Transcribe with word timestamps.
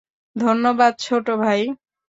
ধন্যবাদ, 0.35 0.93
ছোটো 0.99 1.33
ভাই। 1.37 1.61